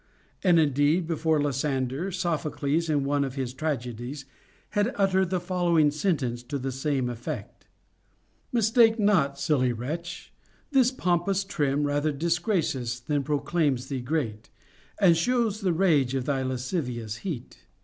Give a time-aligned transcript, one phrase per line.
[0.43, 4.25] And indeed, before Lysander, Sophocles in one of his tragedies
[4.71, 7.67] had uttered the following sentence to the same effect:
[8.51, 10.33] Mistake not, silly wretch;
[10.71, 14.49] this pompous trim Rather disgraces than proclaims thee great,
[14.99, 17.67] And shows the rage of thy lascivious heat.